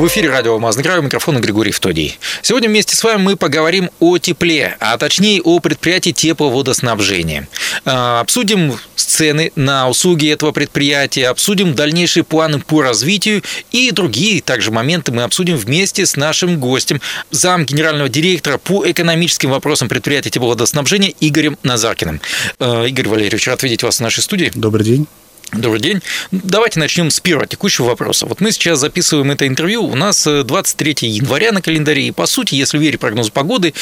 [0.00, 2.18] В эфире радио «Алмазный край», у микрофона Григорий Втодий.
[2.40, 7.46] Сегодня вместе с вами мы поговорим о тепле, а точнее о предприятии тепловодоснабжения.
[7.84, 13.42] А, обсудим цены на услуги этого предприятия, обсудим дальнейшие планы по развитию
[13.72, 19.50] и другие также моменты мы обсудим вместе с нашим гостем, зам генерального директора по экономическим
[19.50, 22.22] вопросам предприятия тепловодоснабжения Игорем Назаркиным.
[22.58, 24.50] А, Игорь Валерьевич, рад видеть вас в нашей студии.
[24.54, 25.06] Добрый день.
[25.52, 26.00] Добрый день.
[26.30, 28.26] Давайте начнем с первого текущего вопроса.
[28.26, 32.26] Вот мы сейчас записываем это интервью, у нас 23 э, января на календаре, и по
[32.26, 33.74] сути, если верить прогнозу погоды,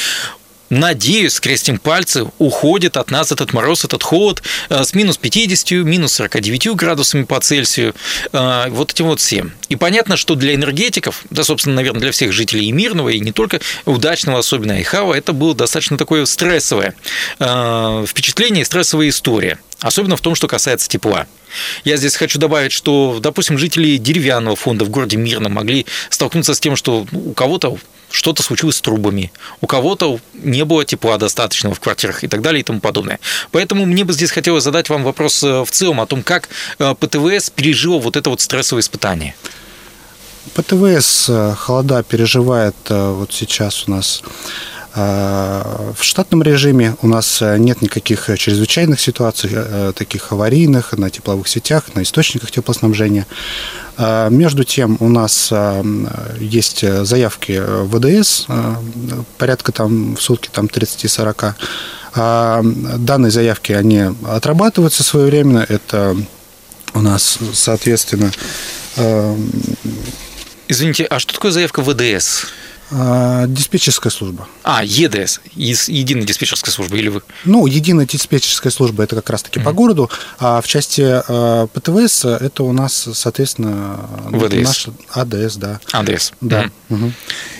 [0.71, 6.13] надеюсь, скрестим пальцы, уходит от нас этот мороз, этот холод э, с минус 50, минус
[6.13, 7.93] 49 градусами по Цельсию,
[8.33, 9.51] э, вот этим вот всем.
[9.69, 13.31] И понятно, что для энергетиков, да, собственно, наверное, для всех жителей и мирного, и не
[13.31, 16.95] только удачного, особенно Айхава, это было достаточно такое стрессовое
[17.39, 19.59] впечатление, стрессовая история.
[19.81, 21.25] Особенно в том, что касается тепла.
[21.83, 26.59] Я здесь хочу добавить, что, допустим, жители деревянного фонда в городе Мирном могли столкнуться с
[26.59, 27.77] тем, что у кого-то
[28.11, 32.61] что-то случилось с трубами, у кого-то не было тепла достаточного в квартирах и так далее
[32.61, 33.19] и тому подобное.
[33.51, 36.95] Поэтому мне бы здесь хотелось задать вам вопрос э, в целом о том, как э,
[36.99, 39.35] ПТВС пережил вот это вот стрессовое испытание.
[40.55, 44.23] ПТВС э, холода переживает вот сейчас у нас
[44.95, 49.51] в штатном режиме у нас нет никаких чрезвычайных ситуаций,
[49.93, 53.27] таких аварийных на тепловых сетях, на источниках теплоснабжения.
[53.97, 55.53] Между тем у нас
[56.39, 58.45] есть заявки ВДС,
[59.37, 61.53] порядка там в сутки там 30-40.
[62.97, 65.65] Данные заявки, они отрабатываются своевременно.
[65.69, 66.15] Это
[66.93, 68.31] у нас, соответственно...
[70.67, 72.45] Извините, а что такое заявка ВДС?
[72.91, 74.47] А, диспетчерская служба.
[74.63, 77.21] А, ЕДС, единая диспетчерская служба, или вы?
[77.45, 79.63] Ну, единая диспетчерская служба, это как раз-таки mm-hmm.
[79.63, 80.09] по городу,
[80.39, 84.63] а в части а, ПТВС это у нас, соответственно, ВДС.
[84.63, 85.79] наш АДС, да.
[85.91, 86.33] АДС.
[86.41, 86.63] Да.
[86.63, 86.69] Mm-hmm.
[86.89, 87.11] Угу.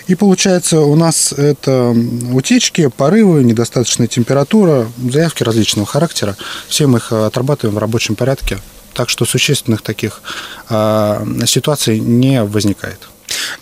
[0.08, 1.94] И получается, у нас это
[2.32, 6.36] утечки, порывы, недостаточная температура, заявки различного характера.
[6.68, 8.58] Все мы их отрабатываем в рабочем порядке,
[8.94, 10.22] так что существенных таких
[10.68, 13.09] а, ситуаций не возникает.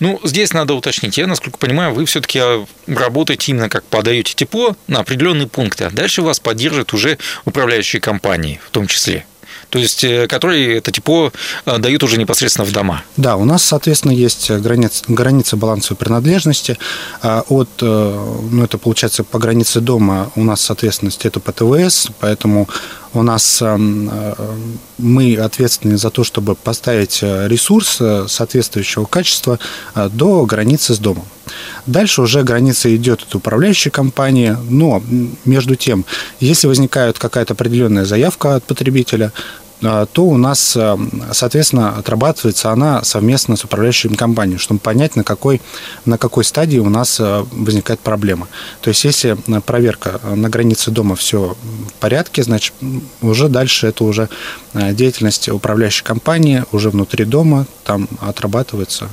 [0.00, 1.18] Ну, здесь надо уточнить.
[1.18, 5.90] Я, насколько понимаю, вы все-таки а, работаете именно как подаете тепло на определенные пункты, а
[5.90, 9.24] дальше вас поддержат уже управляющие компании в том числе
[9.70, 11.32] то есть э, которые это тепло
[11.66, 13.02] э, дают уже непосредственно в дома.
[13.16, 16.78] Да, у нас, соответственно, есть граница, граница балансовой принадлежности.
[17.22, 22.68] А от, э, ну, это получается по границе дома у нас, соответственно, это ПТВС, поэтому
[23.14, 24.34] у нас эм, э,
[24.98, 29.58] мы ответственны за то, чтобы поставить э, ресурс э, соответствующего качества
[29.94, 31.24] до границы с домом.
[31.86, 35.02] Дальше уже граница идет от управляющей компании, но
[35.44, 36.04] между тем,
[36.40, 39.32] если возникает какая-то определенная заявка от потребителя,
[39.80, 40.98] то у нас, а,
[41.32, 45.60] соответственно, отрабатывается она совместно с управляющей компанией, чтобы понять, на какой,
[46.04, 48.48] на какой стадии у нас а, возникает проблема.
[48.80, 51.56] То есть, если проверка на границе дома все
[51.88, 52.74] в порядке, значит,
[53.22, 54.28] уже дальше это уже
[54.74, 59.08] деятельность управляющей компании, уже внутри дома, там отрабатывается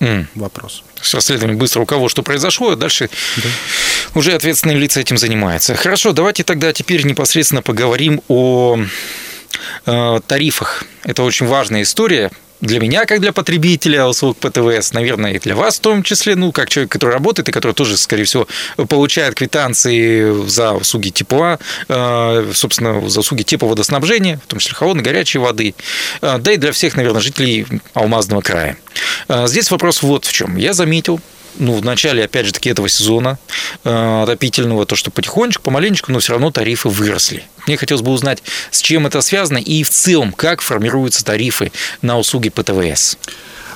[0.00, 0.26] mm.
[0.34, 0.82] вопрос.
[1.00, 3.48] С расследованием быстро у кого что произошло, а дальше да.
[4.14, 5.74] уже ответственные лица этим занимаются.
[5.74, 8.78] Хорошо, давайте тогда теперь непосредственно поговорим о
[9.86, 10.84] Э, тарифах.
[11.04, 12.30] Это очень важная история
[12.60, 16.52] для меня, как для потребителя услуг ПТВС, наверное, и для вас в том числе, ну,
[16.52, 18.48] как человек, который работает и который тоже, скорее всего,
[18.88, 21.58] получает квитанции за услуги тепла,
[21.88, 25.74] э, собственно, за услуги тепловодоснабжения, в том числе холодной, горячей воды,
[26.22, 28.76] э, да и для всех, наверное, жителей Алмазного края.
[29.28, 30.56] Здесь вопрос вот в чем.
[30.56, 31.20] Я заметил,
[31.58, 33.38] ну, в начале, опять же таки, этого сезона
[33.84, 37.44] э, отопительного, то, что потихонечку, помаленечку, но все равно тарифы выросли.
[37.66, 41.72] Мне хотелось бы узнать, с чем это связано и в целом, как формируются тарифы
[42.02, 43.18] на услуги ПТВС.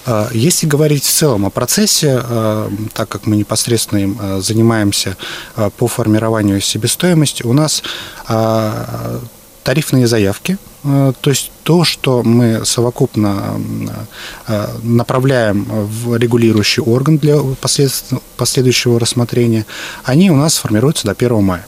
[0.06, 5.16] А, если говорить в целом о процессе, э, так как мы непосредственно им э, занимаемся
[5.76, 7.82] по формированию себестоимости, у нас
[9.70, 13.60] тарифные заявки, э, то есть то, что мы совокупно
[14.48, 17.36] э, направляем в регулирующий орган для
[18.36, 19.64] последующего рассмотрения,
[20.02, 21.64] они у нас формируются до 1 мая.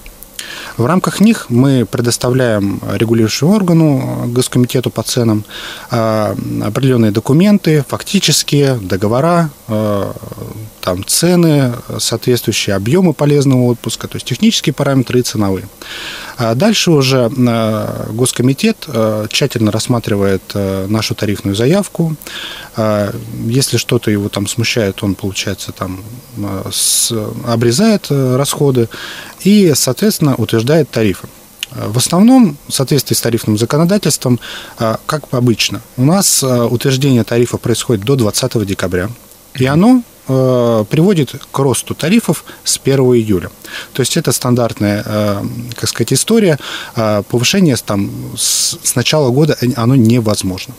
[0.77, 5.45] В рамках них мы предоставляем регулирующему органу, Госкомитету по ценам,
[5.93, 6.35] э,
[6.65, 9.49] определенные документы, фактические, договора,
[10.83, 15.69] там цены, соответствующие объемы полезного отпуска, то есть технические параметры и ценовые.
[16.37, 17.31] А дальше уже
[18.11, 18.89] Госкомитет
[19.31, 22.17] тщательно рассматривает нашу тарифную заявку.
[23.47, 26.03] Если что-то его там смущает, он, получается, там
[27.47, 28.89] обрезает расходы
[29.45, 31.29] и, соответственно, утверждает тарифы.
[31.71, 34.41] В основном, в соответствии с тарифным законодательством,
[34.77, 39.09] как обычно, у нас утверждение тарифа происходит до 20 декабря,
[39.55, 43.51] и оно приводит к росту тарифов с 1 июля.
[43.93, 45.03] То есть это стандартная,
[45.75, 46.59] как сказать, история.
[46.95, 50.75] Повышение там, с начала года оно невозможно.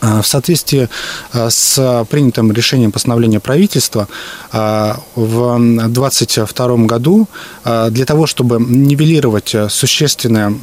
[0.00, 0.88] В соответствии
[1.34, 4.08] с принятым решением постановления правительства
[4.50, 5.58] в
[5.88, 7.28] 2022 году
[7.64, 10.54] для того, чтобы нивелировать существенное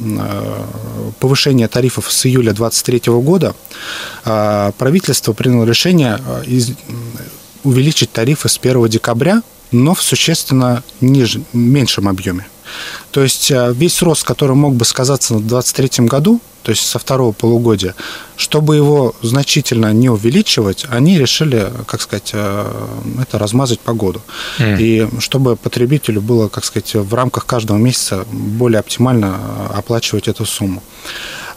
[1.20, 3.54] повышение тарифов с июля 2023 года,
[4.24, 6.18] правительство приняло решение
[7.64, 12.46] увеличить тарифы с 1 декабря, но в существенно ниже, меньшем объеме.
[13.10, 17.32] То есть весь рост, который мог бы сказаться в 2023 году, то есть со второго
[17.32, 17.94] полугодия,
[18.36, 24.20] чтобы его значительно не увеличивать, они решили, как сказать, э, это размазать по году.
[24.58, 24.76] Mm.
[24.78, 29.38] И чтобы потребителю было, как сказать, в рамках каждого месяца более оптимально
[29.70, 30.82] э, оплачивать эту сумму.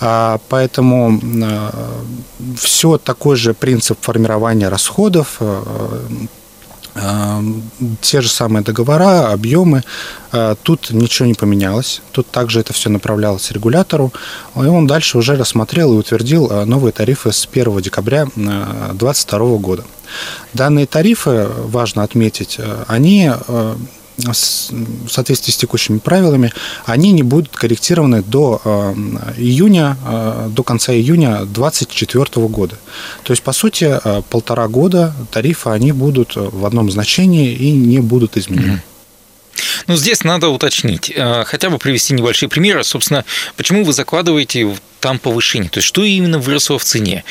[0.02, 1.70] А, поэтому э,
[2.58, 5.40] все такой же принцип формирования расходов,
[8.02, 9.84] те же самые договора, объемы.
[10.32, 12.02] А, тут ничего не поменялось.
[12.12, 14.12] Тут также это все направлялось регулятору.
[14.56, 19.84] И он дальше уже рассмотрел и утвердил а, новые тарифы с 1 декабря 2022 года.
[20.54, 23.32] Данные тарифы, важно отметить, они
[24.18, 26.52] в соответствии с текущими правилами,
[26.86, 28.94] они не будут корректированы до э,
[29.38, 32.76] июня, э, до конца июня 2024 года.
[33.24, 38.00] То есть, по сути, э, полтора года тарифы, они будут в одном значении и не
[38.00, 38.82] будут изменены.
[39.88, 41.14] Ну, здесь надо уточнить,
[41.46, 42.84] хотя бы привести небольшие примеры.
[42.84, 43.26] Собственно,
[43.56, 45.70] почему вы закладываете там повышение?
[45.70, 47.24] То есть, что именно выросло в цене?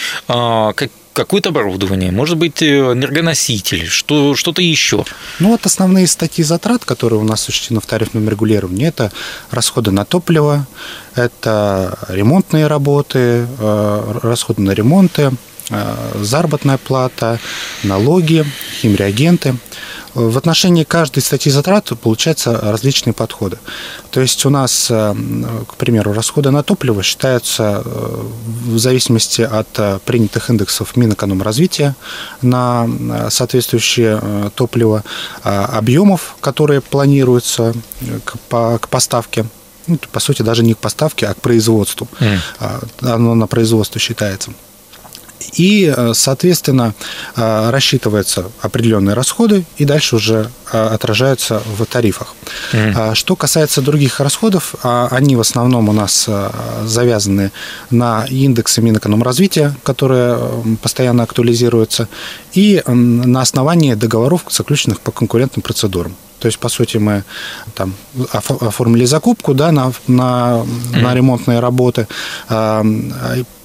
[1.12, 5.04] какое-то оборудование, может быть, э, энергоносители, что, что-то еще.
[5.38, 9.12] Ну, вот основные статьи затрат, которые у нас учтены в тарифном регулировании, это
[9.50, 10.66] расходы на топливо,
[11.14, 15.30] это ремонтные работы, э, расходы на ремонты, э,
[16.20, 17.38] заработная плата,
[17.82, 18.44] налоги,
[18.80, 19.56] химреагенты–
[20.14, 23.58] в отношении каждой статьи затрат получаются различные подходы.
[24.10, 25.14] То есть у нас, э,
[25.68, 28.22] к примеру, расходы на топливо считаются э,
[28.66, 31.94] в зависимости от э, принятых индексов Минэкономразвития
[32.42, 32.88] на
[33.30, 35.04] соответствующее топливо,
[35.42, 37.74] объемов, которые планируются
[38.24, 39.44] к поставке
[39.86, 42.06] ну, по сути, даже не к поставке, а к производству.
[42.20, 43.14] Mm.
[43.14, 44.52] Оно на производство считается.
[45.52, 46.94] И, э, соответственно,
[47.36, 52.34] э, рассчитываются определенные расходы и дальше уже э, отражаются в тарифах.
[52.72, 53.14] Mm.
[53.14, 56.28] Что касается других расходов, они в основном у нас
[56.84, 57.52] завязаны
[57.90, 60.38] на индексы Минэкономразвития, которые
[60.82, 62.08] постоянно актуализируются,
[62.52, 66.16] и на основании договоров, заключенных по конкурентным процедурам.
[66.40, 67.22] То есть, по сути, мы
[67.74, 67.94] там
[68.32, 72.06] оформили закупку да, на, на, на ремонтные работы,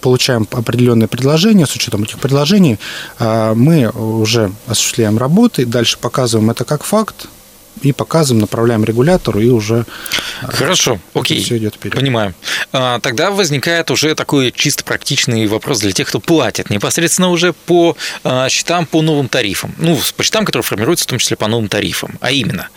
[0.01, 1.65] получаем определенные предложения.
[1.65, 2.77] С учетом этих предложений
[3.17, 7.27] а, мы уже осуществляем работы, дальше показываем это как факт,
[7.81, 9.85] и показываем, направляем регулятору, и уже
[10.41, 11.95] а, Хорошо, окей, все идет вперед.
[11.95, 12.33] Понимаю.
[12.71, 17.95] А, тогда возникает уже такой чисто практичный вопрос для тех, кто платит непосредственно уже по
[18.23, 19.75] а, счетам по новым тарифам.
[19.77, 22.17] Ну, по счетам, которые формируются в том числе по новым тарифам.
[22.21, 22.69] А именно,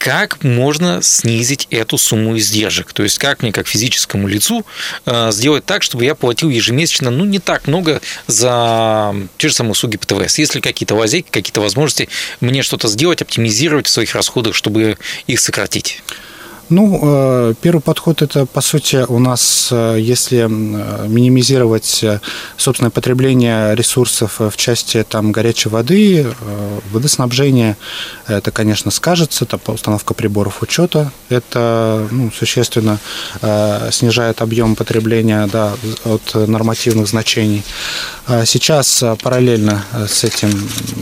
[0.00, 2.94] как можно снизить эту сумму издержек?
[2.94, 4.64] То есть как мне, как физическому лицу,
[5.04, 9.72] э, сделать так, чтобы я платил ежемесячно, ну, не так много за те же самые
[9.72, 10.38] услуги ПТВС?
[10.38, 12.08] Есть ли какие-то лазейки, какие-то возможности
[12.40, 16.02] мне что-то сделать, оптимизировать в своих расходах, чтобы их сократить?
[16.70, 22.04] Ну, э, первый подход– это, по сути, у нас, э, если минимизировать
[22.56, 26.26] собственное потребление ресурсов в части там, горячей воды,
[26.92, 27.76] водоснабжения,
[28.28, 32.98] это, конечно, скажется, это установка приборов учета, это ну, существенно
[33.90, 35.72] снижает объем потребления да,
[36.04, 37.64] от нормативных значений.
[38.26, 40.50] А сейчас параллельно с этим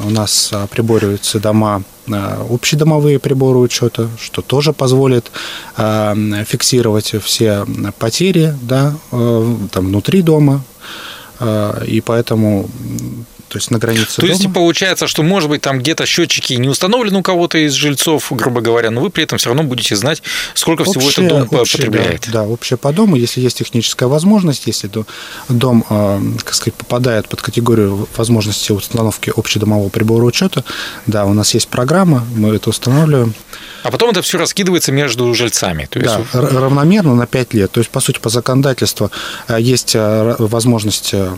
[0.04, 5.30] у нас прибориваются дома Э, общедомовые приборы учета, что тоже позволит
[5.76, 7.66] э, фиксировать все
[7.98, 10.62] потери да, э, там, внутри дома.
[11.86, 12.68] И поэтому
[13.48, 14.32] то есть на границе То дома.
[14.34, 18.60] есть получается, что, может быть, там где-то счетчики не установлены у кого-то из жильцов, грубо
[18.60, 20.22] говоря, но вы при этом все равно будете знать,
[20.54, 22.24] сколько всего Общее- этот дом общее, потребляет.
[22.26, 25.06] Да, да, общее по дому, если есть техническая возможность, если до-
[25.48, 30.64] дом, э, как сказать, попадает под категорию возможности установки общедомового прибора учета,
[31.06, 33.34] да, у нас есть программа, мы это устанавливаем.
[33.82, 35.88] А потом это все раскидывается между жильцами.
[35.90, 37.70] То есть Да, равномерно на 5 лет.
[37.70, 39.10] То есть, по сути, по законодательству
[39.48, 41.30] э, есть э, возможность э,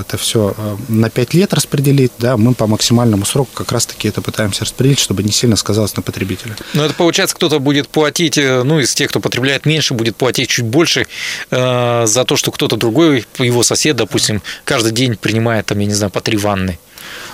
[0.00, 0.54] это все
[0.88, 2.12] на 5 лет распределить.
[2.18, 6.02] Да, мы по максимальному сроку как раз-таки это пытаемся распределить, чтобы не сильно сказалось на
[6.02, 6.56] потребителя.
[6.74, 10.64] Ну, это получается, кто-то будет платить, ну, из тех, кто потребляет меньше, будет платить чуть
[10.64, 11.06] больше
[11.50, 15.94] э, за то, что кто-то другой, его сосед, допустим, каждый день принимает, там, я не
[15.94, 16.78] знаю, по три ванны.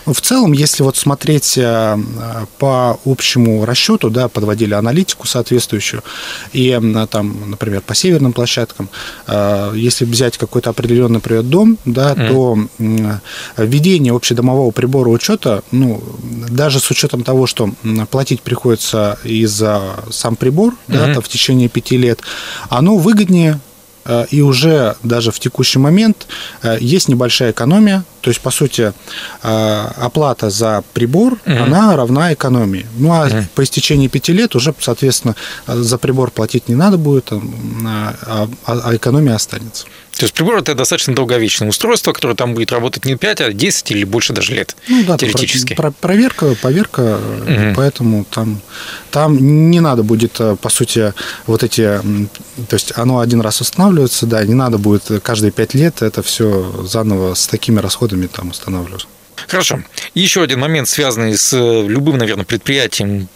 [0.06, 1.96] Ну, В целом, если вот смотреть э,
[2.58, 6.02] по общему расчету, да, подводили аналитику соответствующую,
[6.52, 6.78] и
[7.10, 8.88] там, например, по северным площадкам,
[9.26, 13.20] э, если взять какой-то определенный, например, дом, да, то м,
[13.56, 16.02] введение общедомового прибора учета, ну,
[16.48, 17.70] даже с учетом того, что
[18.10, 21.14] платить приходится и за сам прибор, да, Мгм.
[21.14, 22.20] там, в течение пяти лет,
[22.68, 23.60] оно выгоднее
[24.30, 26.26] и уже даже в текущий момент
[26.62, 28.92] э, есть небольшая экономия, то есть, по сути,
[29.42, 31.62] э, оплата за прибор, Мгм.
[31.62, 32.86] она равна экономии.
[32.98, 33.46] Ну, а Мгм.
[33.54, 35.34] по истечении пяти лет уже, соответственно,
[35.66, 39.84] э, за прибор платить не надо будет, а, а- а экономия останется.
[40.16, 43.92] То есть прибор это достаточно долговечное устройство, которое там будет работать не 5, а 10
[43.92, 44.74] или больше даже лет.
[44.88, 45.74] Ну да, теоретически.
[45.74, 47.02] про- про- проверка, поверка,
[47.46, 47.74] э, Мгм.
[47.76, 48.60] поэтому там,
[49.12, 51.12] там не надо будет, э, по сути,
[51.46, 52.00] вот эти,
[52.68, 56.84] то есть оно один раз устанавливается, да, не надо будет каждые пять лет это все
[56.84, 59.06] заново с такими расходами там устанавливать.
[59.46, 59.82] Хорошо.
[60.14, 63.28] Еще один момент, связанный с э, любым, наверное, предприятием,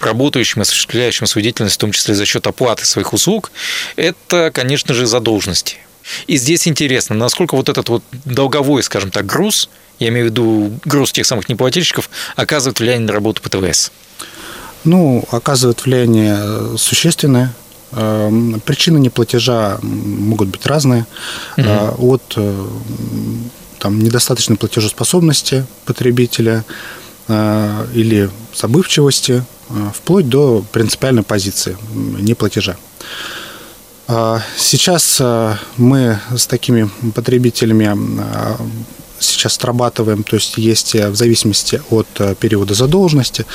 [0.00, 3.50] работающим, осуществляющим свою деятельность, в том числе за счет оплаты своих услуг,
[3.96, 5.76] это, конечно же, задолженности.
[6.26, 10.80] И здесь интересно, насколько вот этот вот долговой, скажем так, груз, я имею в виду
[10.84, 13.92] груз тех самых неплательщиков, оказывает влияние на работу ПТВС.
[14.84, 17.52] Ну, оказывает влияние э, существенное.
[17.92, 21.06] Эм, Причины неплатежа могут быть разные.
[21.56, 22.66] Э, От э,
[23.78, 26.64] там, недостаточной платежеспособности потребителя
[27.28, 29.44] э, или забывчивости,
[29.94, 32.76] вплоть до принципиальной позиции неплатежа.
[34.56, 35.22] Сейчас
[35.76, 37.96] мы с такими потребителями
[39.20, 43.46] сейчас отрабатываем, то есть есть э, в зависимости от э, периода задолженности.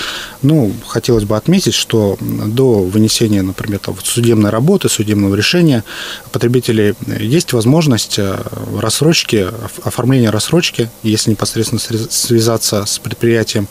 [0.42, 5.84] Ну, хотелось бы отметить, что до вынесения, например, там, судебной работы, судебного решения
[6.32, 8.38] потребителей есть возможность э,
[8.80, 13.68] рассрочки, оф- оформления рассрочки, если непосредственно связаться с предприятием,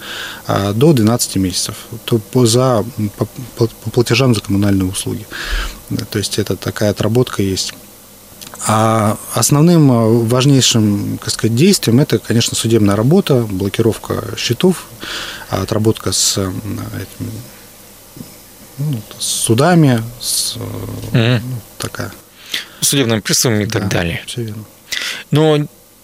[0.46, 1.74] э, до 12 месяцев
[2.04, 2.84] то за,
[3.16, 5.26] по- по платежам за коммунальные услуги.
[6.10, 7.74] То есть это такая отработка есть.
[8.66, 14.86] А основным э, важнейшим так сказать, действием это, конечно, судебная работа, блокировка счетов,
[15.50, 17.30] а отработка с, этим,
[18.78, 20.56] ну, с судами, с,
[21.12, 21.40] Мгм.
[21.50, 22.10] ну, такая.
[22.80, 24.22] Судебными приставами и так Да, далее.
[24.26, 24.64] всё верно.
[25.30, 25.58] Но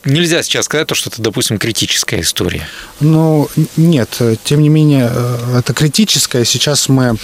[0.04, 2.66] нельзя сейчас сказать, то, что это, допустим, критическая история.
[3.00, 6.44] Но н- нет, тем не менее, э, это критическое.
[6.44, 7.16] Сейчас мы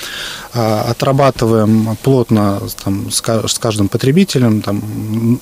[0.53, 5.41] э, отрабатываем плотно там, с ка- с каждым потребителем, там,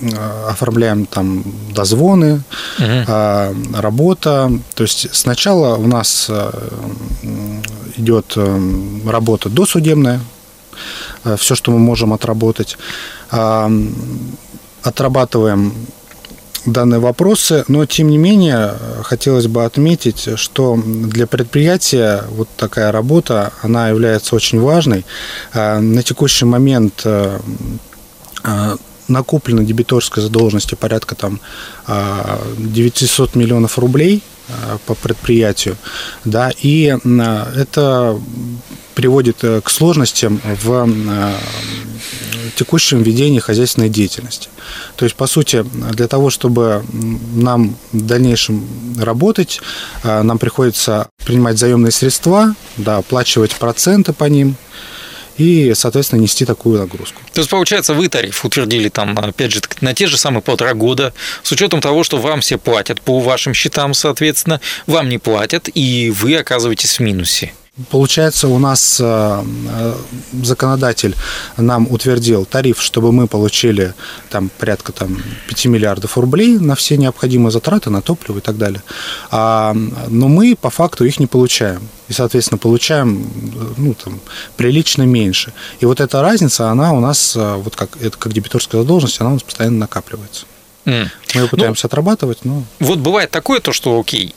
[0.00, 1.42] э, оформляем там
[1.72, 2.42] дозвоны,
[2.78, 4.50] а, работа.
[4.74, 6.30] То есть сначала у нас
[7.96, 8.36] идет
[9.06, 10.20] работа досудебная,
[11.38, 12.76] все, что мы можем отработать.
[14.82, 15.72] Отрабатываем
[16.66, 23.52] данные вопросы, но тем не менее хотелось бы отметить, что для предприятия вот такая работа,
[23.62, 25.04] она является очень важной.
[25.52, 27.38] А, На текущий момент э,
[28.44, 28.76] э,
[29.08, 31.40] накоплено дебиторской задолженности порядка там
[31.86, 35.76] а, 900 миллионов рублей а, по предприятию,
[36.24, 36.96] да, и
[37.56, 38.18] это
[38.94, 40.88] приводит э, к сложностям в
[42.56, 44.48] текущем ведении хозяйственной деятельности.
[44.96, 46.84] То есть, по сути, для того, чтобы
[47.34, 48.66] нам в дальнейшем
[48.98, 49.60] работать,
[50.02, 54.56] э, нам приходится принимать заемные средства, да, оплачивать проценты по ним
[55.38, 57.20] и, соответственно, нести такую нагрузку.
[57.32, 61.12] То есть, получается, вы тариф утвердили там, опять же, на те же самые полтора года,
[61.42, 66.10] с учетом того, что вам все платят по вашим счетам, соответственно, вам не платят, и
[66.10, 67.52] вы оказываетесь в минусе.
[67.90, 69.94] Получается, у нас э, э,
[70.42, 71.14] законодатель
[71.58, 73.92] нам утвердил тариф, чтобы мы получили
[74.30, 78.82] там порядка там, 5 миллиардов рублей на все необходимые затраты, на топливо и так далее.
[79.30, 79.76] А,
[80.08, 81.86] но мы по факту их не получаем.
[82.08, 83.30] И, соответственно, получаем
[83.76, 84.20] ну, там,
[84.56, 85.52] прилично меньше.
[85.80, 89.30] И вот эта разница, она у нас, э, вот как, это как дебиторская задолженность, она
[89.30, 90.46] у нас постоянно накапливается.
[90.86, 91.08] Mm.
[91.34, 92.62] Мы ее пытаемся ну, отрабатывать, но...
[92.80, 94.34] Вот бывает такое то, что, окей,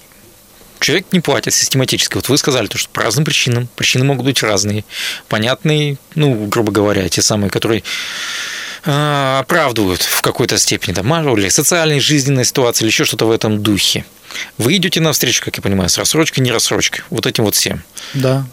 [0.79, 2.15] человек не платит систематически.
[2.15, 3.67] Вот вы сказали, то, что по разным причинам.
[3.75, 4.85] Причины могут быть разные.
[5.27, 7.83] Понятные, ну, грубо говоря, те самые, которые
[8.85, 13.61] а, оправдывают в какой-то степени там, или социальной, жизненной ситуации, или еще что-то в этом
[13.61, 14.05] духе.
[14.57, 17.83] Вы идете навстречу, как я понимаю, с рассрочкой, не рассрочкой, вот этим вот всем.
[18.13, 18.45] Да.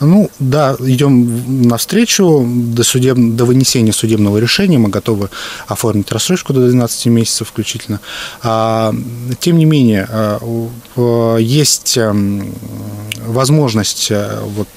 [0.00, 3.16] Ну, да, идем навстречу до, судеб...
[3.16, 4.78] до вынесения судебного решения.
[4.78, 5.30] Мы готовы
[5.66, 8.00] оформить рассрочку до 12 месяцев включительно.
[8.42, 8.94] А,
[9.40, 12.52] тем не менее, а, есть эм,
[13.26, 14.68] возможность э, вот,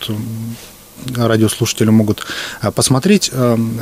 [1.15, 2.25] радиослушатели могут
[2.62, 3.80] э, посмотреть эм,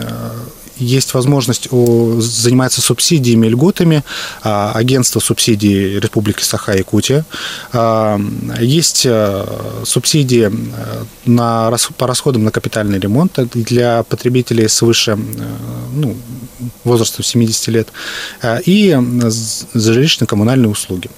[0.77, 4.03] есть возможность заниматься субсидиями, льготами
[4.41, 7.25] а, агентства субсидий Республики Саха-Якутия.
[7.71, 8.19] А,
[8.59, 9.45] есть э,
[9.85, 15.15] субсидии э, на, по расходам на капитальный ремонт для потребителей свыше э,
[15.93, 16.15] ну,
[16.83, 17.89] возраста 70 лет
[18.65, 18.97] и
[19.31, 21.09] за жилищно-коммунальные услуги.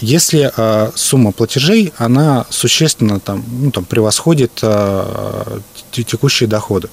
[0.00, 0.52] Если
[0.94, 4.62] сумма платежей, она существенно там, ну, там, превосходит
[6.02, 6.88] текущие доходы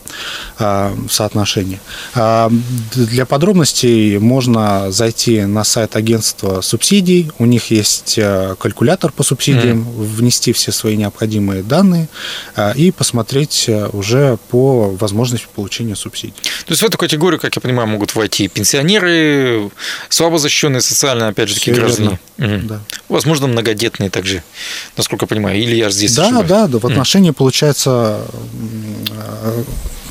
[0.60, 1.80] в соотношении.
[2.14, 2.52] А,
[2.94, 7.32] для подробностей можно зайти на сайт агентства субсидий.
[7.40, 10.04] У них есть э, калькулятор по субсидиям, mm.
[10.04, 12.10] внести все свои необходимые данные
[12.56, 16.34] а, и посмотреть э, уже по возможности получения субсидий.
[16.66, 19.70] То есть в эту категорию, как я понимаю, могут войти пенсионеры,
[20.10, 22.20] слабо защищенные социально, опять же, такие граждане.
[22.38, 22.60] Угу.
[22.64, 22.80] Да.
[23.10, 24.44] Возможно, многодетные также,
[24.98, 25.60] насколько я понимаю.
[25.60, 26.50] Или я здесь Да, ошибаюсь?
[26.50, 26.80] да, да.
[26.80, 27.36] В отношении, mm.
[27.36, 28.22] получается,
[29.12, 29.64] э,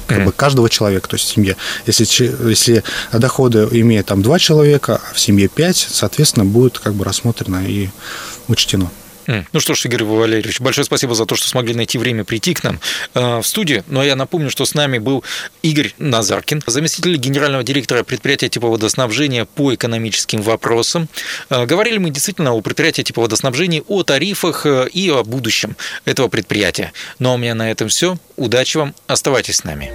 [0.06, 1.56] как бы каждого человека, то есть в семье.
[1.86, 2.04] Если,
[2.48, 7.64] если доходы имеет там два человека, а в семье пять, соответственно, будет как бы рассмотрено
[7.66, 7.88] и
[8.48, 8.90] учтено.
[9.52, 12.64] Ну что ж, Игорь Валерьевич, большое спасибо за то, что смогли найти время прийти к
[12.64, 12.80] нам
[13.14, 13.84] э, в студию.
[13.86, 15.24] Но я напомню, что с нами был
[15.62, 21.08] Игорь Назаркин, заместитель генерального директора предприятия типа водоснабжения по экономическим вопросам.
[21.48, 26.28] Э, говорили мы действительно о предприятии типа водоснабжения, о тарифах э, и о будущем этого
[26.28, 26.92] предприятия.
[27.18, 28.18] Но у меня на этом все.
[28.36, 29.94] Удачи вам, оставайтесь с нами.